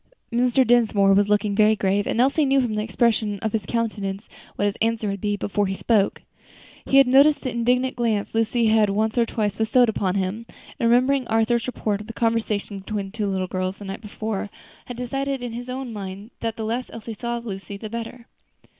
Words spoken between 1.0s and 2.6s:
was looking very grave, and Elsie knew